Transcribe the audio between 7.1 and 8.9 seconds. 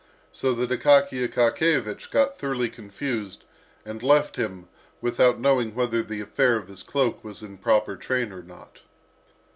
was in proper train or not.